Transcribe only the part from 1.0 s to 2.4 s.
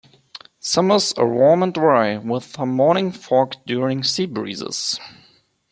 are warm and dry,